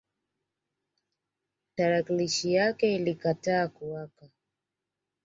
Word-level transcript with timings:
Tarakilishi 1.75 2.53
yake 2.53 2.95
ilikataa 2.95 3.67
kuwaka 3.67 4.29